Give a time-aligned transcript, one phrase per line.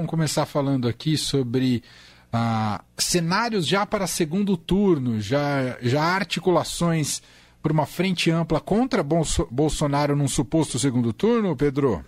[0.00, 1.82] vamos começar falando aqui sobre
[2.32, 7.22] ah, cenários já para segundo turno, já, já articulações
[7.62, 12.02] por uma frente ampla contra Bolso Bolsonaro num suposto segundo turno, Pedro?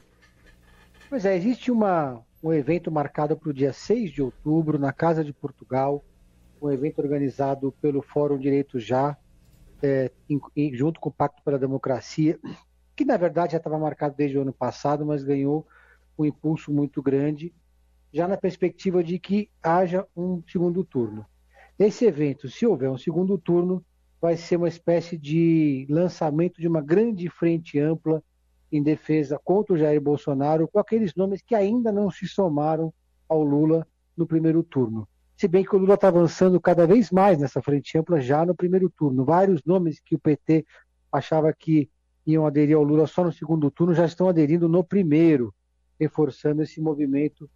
[1.11, 5.23] Pois é, existe uma, um evento marcado para o dia 6 de outubro, na Casa
[5.23, 6.03] de Portugal,
[6.63, 9.19] um evento organizado pelo Fórum Direito Já,
[9.83, 10.11] é,
[10.57, 12.39] em, junto com o Pacto pela Democracia,
[12.97, 15.67] que na verdade já estava marcado desde o ano passado, mas ganhou
[16.19, 17.53] um impulso muito grande,
[18.13, 21.25] já na perspectiva de que haja um segundo turno.
[21.79, 23.85] Esse evento, se houver um segundo turno,
[24.21, 28.23] vai ser uma espécie de lançamento de uma grande frente ampla
[28.71, 32.93] em defesa contra o Jair Bolsonaro, com aqueles nomes que ainda não se somaram
[33.29, 33.87] ao Lula
[34.17, 35.09] no primeiro turno.
[35.37, 38.55] Se bem que o Lula está avançando cada vez mais nessa frente ampla já no
[38.55, 39.25] primeiro turno.
[39.25, 40.65] Vários nomes que o PT
[41.11, 41.91] achava que
[42.25, 45.53] iam aderir ao Lula só no segundo turno já estão aderindo no primeiro,
[45.99, 47.51] reforçando esse movimento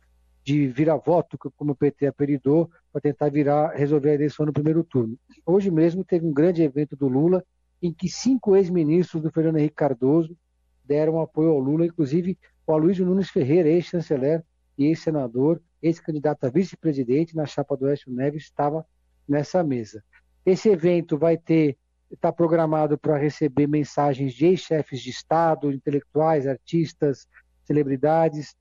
[0.46, 5.18] de vira-voto, como o PT apelidou, para tentar virar, resolver a eleição no primeiro turno.
[5.44, 7.44] Hoje mesmo teve um grande evento do Lula,
[7.82, 10.36] em que cinco ex-ministros do Fernando Henrique Cardoso
[10.84, 14.44] deram apoio ao Lula, inclusive o Aloysio Nunes Ferreira, ex-chanceler
[14.78, 18.86] e ex-senador, ex-candidato a vice-presidente na chapa do Écio Neves, estava
[19.28, 20.00] nessa mesa.
[20.44, 21.76] Esse evento vai ter
[22.08, 27.26] está programado para receber mensagens de ex-chefes de Estado, intelectuais, artistas,
[27.66, 28.54] celebridades.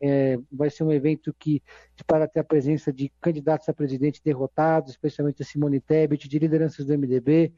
[0.00, 1.62] É, vai ser um evento que
[2.06, 6.86] para ter a presença de candidatos a presidente derrotados, especialmente a Simone Tebet, de lideranças
[6.86, 7.52] do MDB,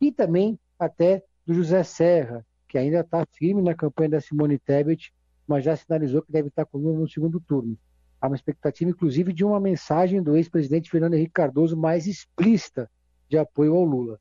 [0.00, 5.12] e também até do José Serra, que ainda está firme na campanha da Simone Tebet,
[5.46, 7.76] mas já sinalizou que deve estar com Lula no segundo turno.
[8.20, 12.88] Há uma expectativa, inclusive, de uma mensagem do ex-presidente Fernando Henrique Cardoso mais explícita
[13.28, 14.20] de apoio ao Lula.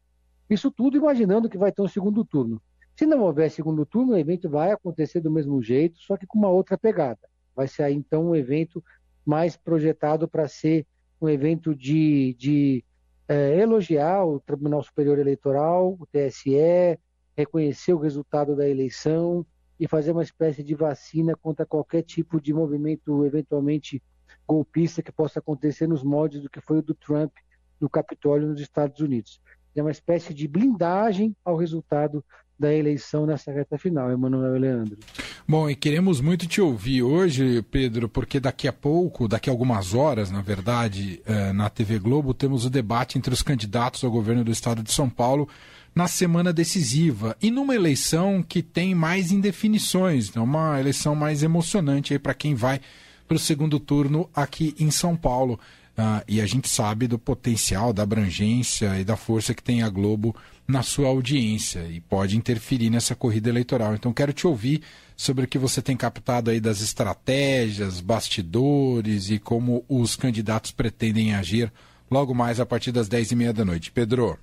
[0.50, 2.62] Isso tudo imaginando que vai ter um segundo turno.
[2.96, 6.38] Se não houver segundo turno, o evento vai acontecer do mesmo jeito, só que com
[6.38, 7.20] uma outra pegada.
[7.56, 8.84] Vai ser aí, então, um evento
[9.26, 10.86] mais projetado para ser
[11.20, 12.84] um evento de, de
[13.28, 17.00] é, elogiar o Tribunal Superior Eleitoral, o TSE,
[17.36, 19.46] reconhecer o resultado da eleição
[19.80, 24.02] e fazer uma espécie de vacina contra qualquer tipo de movimento eventualmente
[24.48, 27.32] golpista que possa acontecer nos moldes do que foi o do Trump
[27.80, 29.42] no Capitólio nos Estados Unidos.
[29.76, 32.24] É uma espécie de blindagem ao resultado
[32.62, 34.98] da eleição nessa reta final, Emanuel Leandro.
[35.48, 39.96] Bom, e queremos muito te ouvir hoje, Pedro, porque daqui a pouco, daqui a algumas
[39.96, 44.44] horas, na verdade, eh, na TV Globo, temos o debate entre os candidatos ao governo
[44.44, 45.50] do estado de São Paulo
[45.94, 52.14] na semana decisiva e numa eleição que tem mais indefinições, é uma eleição mais emocionante
[52.14, 52.80] aí para quem vai
[53.28, 55.60] para o segundo turno aqui em São Paulo.
[55.92, 59.90] Uh, e a gente sabe do potencial, da abrangência e da força que tem a
[59.90, 60.36] Globo
[60.68, 63.94] na sua audiência e pode interferir nessa corrida eleitoral.
[63.94, 64.82] Então quero te ouvir
[65.18, 71.36] sobre o que você tem captado aí das estratégias, bastidores e como os candidatos pretendem
[71.36, 71.72] agir
[72.10, 73.92] logo mais a partir das 10 e meia da noite.
[73.92, 74.40] Pedro.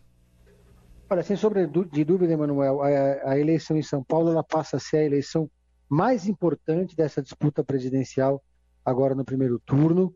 [1.10, 4.80] Olha, sem sombra de dúvida, Emanuel, a, a eleição em São Paulo ela passa a
[4.80, 5.50] ser a eleição
[5.88, 8.42] mais importante dessa disputa presidencial
[8.84, 10.14] agora no primeiro turno.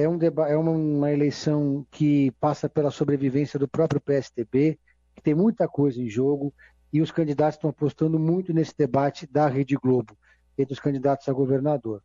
[0.00, 4.78] É, um é uma, uma, eleição que passa pela sobrevivência do próprio PSDB,
[5.14, 6.54] que tem muita coisa em jogo,
[6.92, 10.16] e os candidatos estão apostando muito nesse debate da Rede Globo,
[10.56, 12.02] entre os candidatos a governador.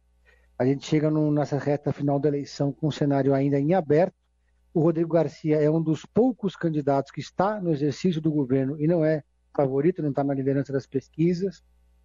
[0.60, 4.16] A gente chega no, nessa reta final da eleição com um cenário ainda em aberto,
[4.74, 8.86] o Rodrigo Garcia é um dos poucos candidatos que está no exercício do governo e
[8.86, 9.24] não é
[9.56, 11.64] favorito, não está na liderança das pesquisas.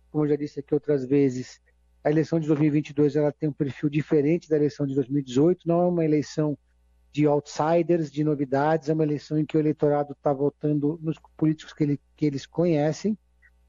[0.08, 1.60] Como eu já disse aqui outras vezes,
[2.02, 5.66] a eleição de 2022 ela tem um perfil diferente da eleição de 2018.
[5.66, 6.56] Não é uma eleição
[7.12, 11.72] de outsiders, de novidades, é uma eleição em que o eleitorado está votando nos políticos
[11.74, 13.18] que, ele, que eles conhecem.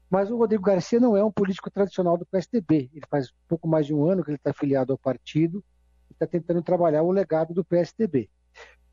[0.08, 2.90] Mas o Rodrigo Garcia não é um político tradicional do PSDB.
[2.92, 5.64] Ele faz pouco mais de um ano que ele está afiliado ao partido
[6.10, 8.30] e está tentando trabalhar o legado do PSDB.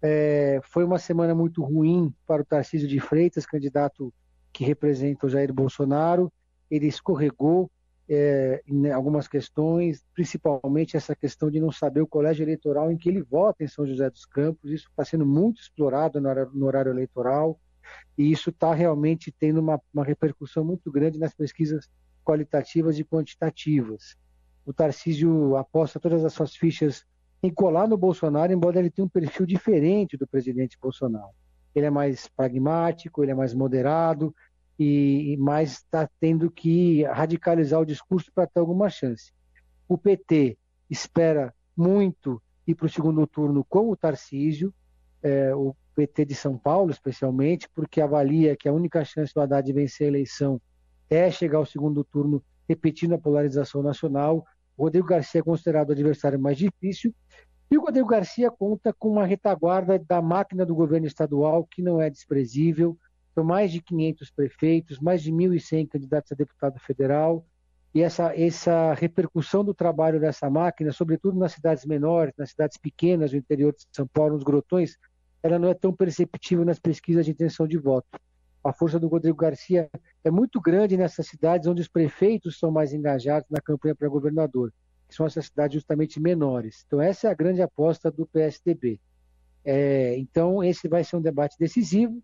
[0.02, 4.14] É, foi uma semana muito ruim para o Tarcísio de Freitas, candidato
[4.52, 6.32] que representa o Jair Bolsonaro.
[6.72, 7.70] Ele escorregou
[8.10, 13.08] é, em algumas questões, principalmente essa questão de não saber o colégio eleitoral em que
[13.08, 14.72] ele vota em São José dos Campos.
[14.72, 17.60] Isso está sendo muito explorado no horário, no horário eleitoral
[18.18, 21.88] e isso está realmente tendo uma, uma repercussão muito grande nas pesquisas
[22.26, 24.16] qualitativas e quantitativas.
[24.66, 27.06] O Tarcísio aposta todas as suas fichas
[27.42, 31.32] em colar no Bolsonaro, embora ele tenha um perfil diferente do presidente Bolsonaro.
[31.74, 34.36] Ele é mais pragmático, ele é mais moderado
[34.80, 39.34] e, mais está tendo que radicalizar o discurso para ter alguma chance.
[39.88, 40.58] O PT
[40.90, 44.74] espera muito ir para o segundo turno com o Tarcísio,
[45.22, 49.72] é, o PT de São Paulo, especialmente, porque avalia que a única chance do Haddad
[49.74, 50.62] vencer a eleição
[51.10, 54.46] é chegar ao segundo turno repetindo a polarização nacional
[54.78, 57.14] O Rodrigo Garcia é considerado o adversário mais difícil.
[57.72, 62.02] E o Rodrigo Garcia conta com uma retaguarda da máquina do governo estadual que não
[62.02, 62.98] é desprezível.
[63.34, 67.46] São mais de 500 prefeitos, mais de 1.100 candidatos a deputado federal.
[67.94, 73.32] E essa, essa repercussão do trabalho dessa máquina, sobretudo nas cidades menores, nas cidades pequenas
[73.32, 74.98] do interior de São Paulo, nos grotões,
[75.42, 78.08] ela não é tão perceptível nas pesquisas de intenção de voto.
[78.64, 79.90] A força do Rodrigo Garcia
[80.24, 84.74] é muito grande nessas cidades onde os prefeitos são mais engajados na campanha para governador,
[85.08, 86.84] que são essas cidades justamente menores.
[86.86, 89.00] Então, essa é a grande aposta do PSDB.
[89.64, 92.22] É, então, esse vai ser um debate decisivo.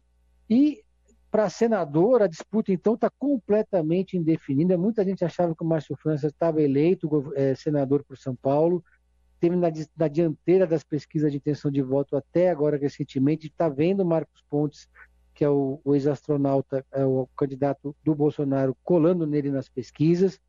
[0.50, 0.84] E,
[1.32, 4.78] para senador, a disputa, então, está completamente indefinida.
[4.78, 8.84] Muita gente achava que o Márcio França estava eleito é, senador por São Paulo,
[9.40, 9.68] teve na,
[9.98, 14.88] na, dianteira das pesquisas de intenção de voto até agora, recentemente, está vendo Marcos Pontes
[15.36, 20.40] que é o, o ex-astronauta, é o candidato do Bolsonaro, colando nele nas pesquisas.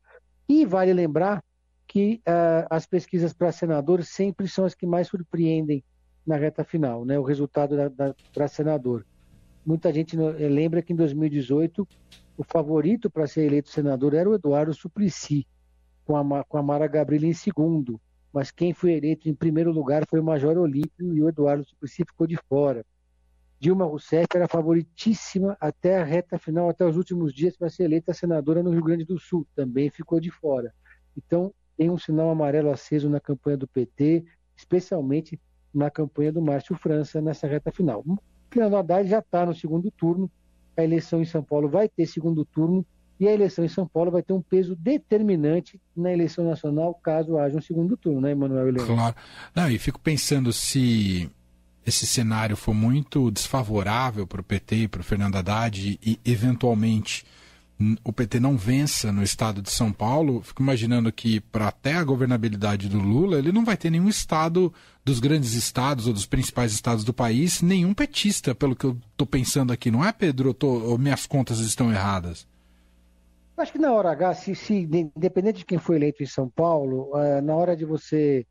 [0.47, 1.43] E vale lembrar
[1.85, 5.83] que uh, as pesquisas para senador sempre são as que mais surpreendem
[6.25, 7.19] na reta final, né?
[7.19, 7.75] o resultado
[8.33, 9.05] para senador.
[9.67, 11.85] Muita gente lembra que em 2018
[12.37, 15.45] o favorito para ser eleito senador era o Eduardo Suplicy,
[16.05, 17.99] com a, com a Mara Gabriela em segundo.
[18.31, 22.05] Mas quem foi eleito em primeiro lugar foi o Major Olímpio e o Eduardo Suplicy
[22.05, 22.85] ficou de fora.
[23.59, 28.13] Dilma Rousseff era favoritíssima até a reta final, até os últimos dias, para ser eleita
[28.13, 29.45] senadora no Rio Grande do Sul.
[29.53, 30.73] Também ficou de fora.
[31.17, 34.23] Então, tem um sinal amarelo aceso na campanha do PT,
[34.55, 35.37] especialmente
[35.73, 38.05] na campanha do Márcio França nessa reta final.
[38.49, 40.29] Fernando Haddad já está no segundo turno,
[40.75, 42.85] a eleição em São Paulo vai ter segundo turno,
[43.19, 47.37] e a eleição em São Paulo vai ter um peso determinante na eleição nacional, caso
[47.37, 48.85] haja um segundo turno, né, Emanuel Leão?
[48.85, 49.15] Claro.
[49.55, 51.29] Não, e fico pensando se
[51.85, 57.25] esse cenário for muito desfavorável para o PT para o Fernando Haddad e, eventualmente,
[58.03, 62.03] o PT não vença no estado de São Paulo, fico imaginando que para até a
[62.03, 64.73] governabilidade do Lula, ele não vai ter nenhum estado
[65.05, 69.27] dos grandes estados ou dos principais estados do país, nenhum petista, pelo que eu estou
[69.27, 70.53] pensando aqui, não é, Pedro?
[70.53, 72.47] Tô, ou minhas contas estão erradas?
[73.55, 74.73] Acho que na hora H, se, se,
[75.15, 78.45] independente de quem foi eleito em São Paulo, uh, na hora de você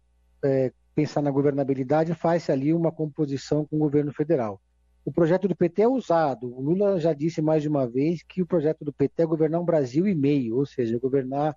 [0.45, 4.61] uh, pensar na governabilidade, faz-se ali uma composição com o governo federal.
[5.07, 6.53] O projeto do PT é usado.
[6.53, 9.61] O Lula já disse mais de uma vez que o projeto do PT é governar
[9.61, 11.57] um Brasil e meio, ou seja, governar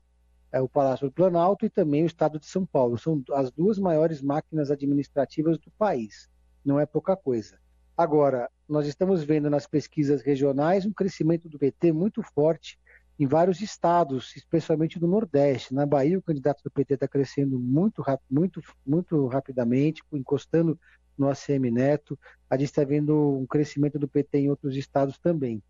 [0.51, 2.95] é, o Palácio do Planalto e também o Estado de São Paulo.
[2.99, 6.29] São as duas maiores máquinas administrativas do país.
[6.63, 7.57] Não é pouca coisa.
[7.97, 12.77] Agora, nós estamos vendo nas pesquisas regionais um crescimento do PT muito forte
[13.17, 15.73] em vários estados, especialmente do Nordeste.
[15.73, 20.79] Na Bahia, o candidato do PT está crescendo muito, muito, muito rapidamente, encostando
[21.19, 22.17] no ACM Neto.
[22.49, 25.61] A gente está vendo um crescimento do PT em outros estados também.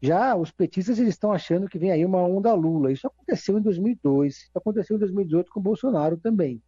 [0.00, 2.92] Já os petistas eles estão achando que vem aí uma onda Lula.
[2.92, 6.62] Isso aconteceu em 2002, isso aconteceu em 2018 com Bolsonaro também.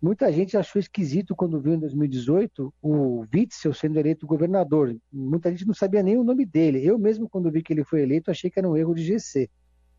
[0.00, 4.96] Muita gente achou esquisito quando viu em 2018 o Witzel sendo eleito governador.
[5.12, 6.82] Muita gente não sabia nem o nome dele.
[6.82, 9.50] Eu mesmo, quando vi que ele foi eleito, achei que era um erro de GC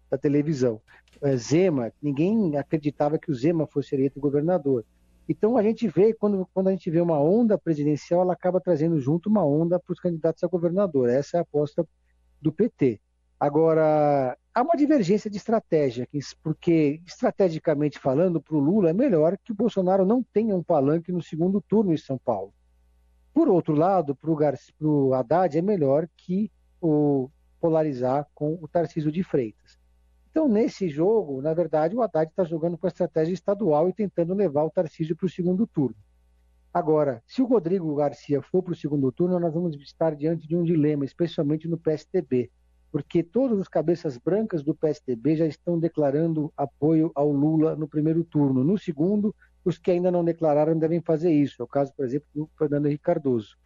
[0.10, 0.82] da televisão.
[1.22, 4.84] É, Zema, ninguém acreditava que o Zema fosse eleito governador.
[5.32, 9.00] Então a gente vê, quando, quando a gente vê uma onda presidencial, ela acaba trazendo
[9.00, 11.10] junto uma onda para os candidatos a governador.
[11.10, 11.88] Essa é a aposta
[12.42, 13.00] do PT.
[13.40, 16.06] Agora, há uma divergência de estratégia,
[16.44, 21.14] porque estrategicamente falando, para o Lula é melhor que o Bolsonaro não tenha um palanque
[21.14, 22.54] no segundo turno em São Paulo.
[23.34, 24.30] Por outro lado, para
[24.82, 27.30] o Haddad é melhor que o
[27.62, 29.80] polarizar com o Tarcísio de Freitas.
[30.32, 34.34] Então, nesse jogo, na verdade, o Haddad está jogando com a estratégia estadual e tentando
[34.34, 35.96] levar o Tarcísio para o segundo turno.
[36.74, 40.56] Agora, se o Rodrigo Garcia for para o segundo turno, nós vamos estar diante de
[40.56, 42.50] um dilema, especialmente no PSDB,
[42.90, 48.24] porque todos os cabeças brancas do PSDB já estão declarando apoio ao Lula no primeiro
[48.24, 48.64] turno.
[48.64, 49.36] No segundo,
[49.66, 51.62] os que ainda não declararam devem fazer isso.
[51.62, 53.58] É o caso, por exemplo, do Fernando Henrique Cardoso.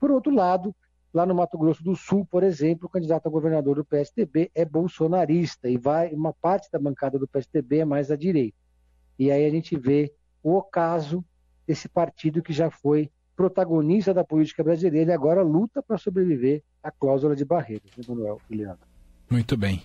[0.00, 0.74] Por outro lado,
[1.14, 4.64] Lá no Mato Grosso do Sul, por exemplo, o candidato a governador do PSDB é
[4.64, 8.58] bolsonarista e vai uma parte da bancada do PSDB é mais à direita.
[9.16, 11.24] E aí a gente vê o ocaso
[11.64, 16.90] desse partido que já foi protagonista da política brasileira e agora luta para sobreviver à
[16.90, 18.86] cláusula de barreiras, Emanuel e Leandro.
[19.30, 19.82] Muito bem.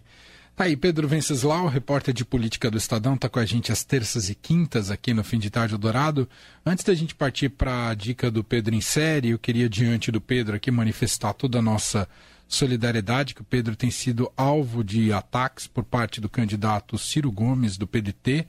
[0.60, 4.30] Tá aí, Pedro Venceslau, repórter de política do Estadão, está com a gente às terças
[4.30, 6.28] e quintas aqui no Fim de Tarde Dourado.
[6.66, 10.20] Antes da gente partir para a dica do Pedro em série, eu queria, diante do
[10.20, 12.10] Pedro aqui, manifestar toda a nossa
[12.46, 17.78] solidariedade, que o Pedro tem sido alvo de ataques por parte do candidato Ciro Gomes,
[17.78, 18.46] do PDT, uh,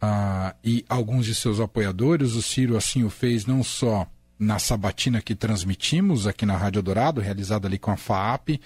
[0.00, 2.32] ah, e alguns de seus apoiadores.
[2.32, 4.06] O Ciro assim o fez não só
[4.38, 8.58] na sabatina que transmitimos aqui na Rádio Dourado, realizada ali com a FAAP,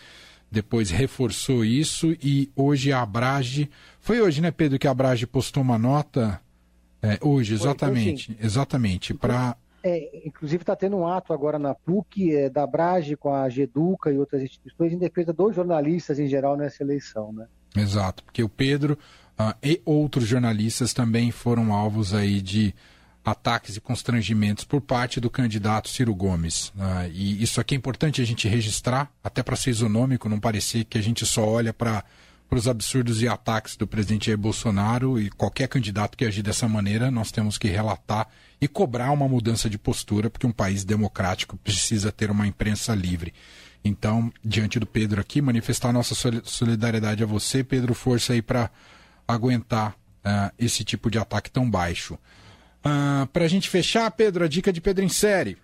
[0.55, 3.69] depois reforçou isso e hoje a Abrage.
[4.01, 6.41] Foi hoje, né, Pedro, que a Abrage postou uma nota
[7.03, 9.13] É, hoje, exatamente, então, exatamente.
[9.13, 9.57] Para
[9.87, 14.11] é, inclusive está tendo um ato agora na PUC, é, da Brage com a Geduca
[14.11, 17.47] e outras instituições em defesa dos jornalistas em geral nessa eleição, né?
[17.77, 18.99] Exato, porque o Pedro
[19.39, 22.75] uh, e outros jornalistas também foram alvos aí de
[23.25, 26.69] ataques e constrangimentos por parte do candidato Ciro Gomes.
[26.69, 30.85] Uh, e isso aqui é importante a gente registrar, até para ser isonômico, não parecer
[30.85, 32.05] que a gente só olha para
[32.51, 37.11] os absurdos e ataques do presidente Jair Bolsonaro e qualquer candidato que agir dessa maneira,
[37.11, 38.29] nós temos que relatar
[38.61, 43.33] e cobrar uma mudança de postura, porque um país democrático precisa ter uma imprensa livre.
[43.85, 46.15] Então, diante do Pedro aqui, manifestar nossa
[46.45, 48.71] solidariedade a você, Pedro, força aí para
[49.27, 52.19] aguentar uh, esse tipo de ataque tão baixo.
[52.85, 55.57] Ah, para a gente fechar, Pedro, a dica de Pedro em série.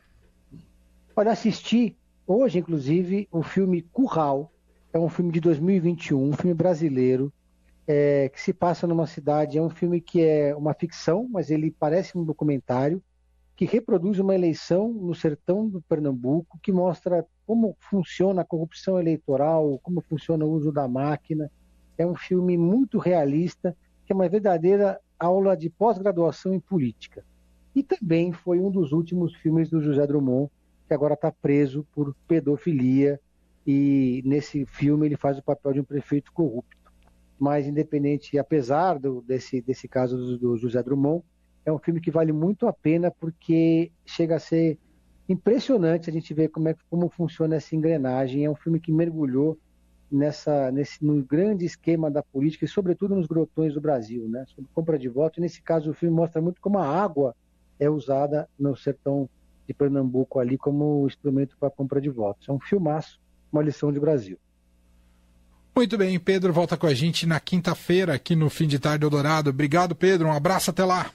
[1.15, 1.95] Olha, assisti
[2.27, 4.50] hoje, inclusive, o filme Curral,
[4.91, 7.31] é um filme de 2021, um filme brasileiro,
[7.87, 9.59] é, que se passa numa cidade.
[9.59, 13.03] É um filme que é uma ficção, mas ele parece um documentário
[13.55, 19.79] que reproduz uma eleição no sertão do Pernambuco, que mostra como funciona a corrupção eleitoral,
[19.83, 21.50] como funciona o uso da máquina.
[21.99, 27.25] É um filme muito realista, que é uma verdadeira aula de pós-graduação em política.
[27.75, 30.50] E também foi um dos últimos filmes do José Drummond,
[30.89, 33.21] que agora está preso por pedofilia
[33.67, 36.77] e nesse filme ele faz o papel de um prefeito corrupto.
[37.39, 41.23] Mas independente, apesar do, desse, desse caso do, do José Drummond,
[41.65, 44.79] é um filme que vale muito a pena porque chega a ser
[45.29, 48.45] impressionante a gente ver como, é, como funciona essa engrenagem.
[48.45, 49.59] É um filme que mergulhou
[50.11, 54.45] nessa, nesse, no grande esquema da política e, sobretudo, nos grotões do Brasil, né?
[54.49, 55.38] sobre compra de voto.
[55.38, 57.35] E nesse caso, o filme mostra muito como a água
[57.79, 59.29] é usada no sertão
[59.67, 62.49] de Pernambuco ali como instrumento para compra de votos.
[62.49, 63.21] É um filmaço
[63.52, 64.38] uma lição de Brasil.
[65.75, 69.50] Muito bem, Pedro volta com a gente na quinta-feira aqui no Fim de Tarde Eldorado.
[69.50, 70.29] Obrigado, Pedro.
[70.29, 71.11] Um abraço até lá.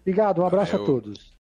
[0.00, 0.84] Obrigado, um abraço Valeu.
[0.84, 1.32] a todos.